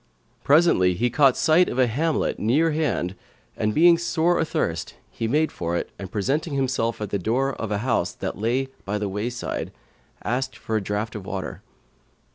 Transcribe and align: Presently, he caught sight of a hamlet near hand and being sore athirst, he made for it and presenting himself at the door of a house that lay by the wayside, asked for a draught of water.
Presently, 0.43 0.95
he 0.95 1.11
caught 1.11 1.37
sight 1.37 1.69
of 1.69 1.77
a 1.77 1.85
hamlet 1.85 2.39
near 2.39 2.71
hand 2.71 3.13
and 3.55 3.71
being 3.71 3.99
sore 3.99 4.39
athirst, 4.41 4.95
he 5.11 5.27
made 5.27 5.51
for 5.51 5.77
it 5.77 5.91
and 5.99 6.11
presenting 6.11 6.55
himself 6.55 6.99
at 7.01 7.11
the 7.11 7.19
door 7.19 7.53
of 7.53 7.69
a 7.71 7.77
house 7.85 8.11
that 8.13 8.35
lay 8.39 8.69
by 8.83 8.97
the 8.97 9.07
wayside, 9.07 9.71
asked 10.23 10.57
for 10.57 10.75
a 10.75 10.81
draught 10.81 11.13
of 11.13 11.27
water. 11.27 11.61